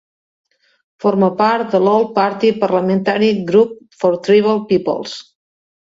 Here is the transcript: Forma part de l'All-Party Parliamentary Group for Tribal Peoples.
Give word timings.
Forma 1.03 1.27
part 1.41 1.75
de 1.75 1.81
l'All-Party 1.83 2.51
Parliamentary 2.63 3.31
Group 3.53 3.77
for 4.01 4.19
Tribal 4.29 4.63
Peoples. 4.73 5.15